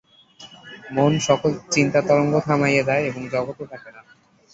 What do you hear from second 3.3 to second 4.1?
জগৎও থাকে না।